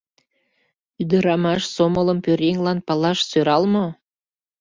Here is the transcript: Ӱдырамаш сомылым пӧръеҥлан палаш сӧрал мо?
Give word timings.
Ӱдырамаш 1.01 1.61
сомылым 1.75 2.19
пӧръеҥлан 2.25 2.79
палаш 2.87 3.19
сӧрал 3.29 3.63
мо? 3.73 3.85